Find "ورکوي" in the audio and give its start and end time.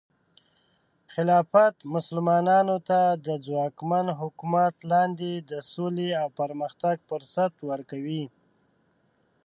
7.69-8.23